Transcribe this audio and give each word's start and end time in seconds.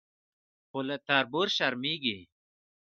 خو 0.69 0.79
له 0.87 0.95
تربور 1.07 1.47
شرمېږي. 1.57 2.17